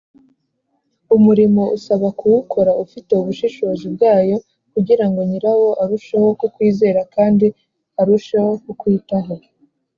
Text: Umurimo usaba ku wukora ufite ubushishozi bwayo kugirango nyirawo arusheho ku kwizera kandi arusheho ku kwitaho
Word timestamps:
Umurimo 1.15 1.63
usaba 1.77 2.07
ku 2.17 2.23
wukora 2.33 2.71
ufite 2.85 3.11
ubushishozi 3.15 3.85
bwayo 3.95 4.35
kugirango 4.73 5.19
nyirawo 5.29 5.69
arusheho 5.83 6.27
ku 6.39 6.45
kwizera 6.53 7.01
kandi 7.15 7.47
arusheho 8.01 8.51
ku 8.63 8.71
kwitaho 8.79 9.33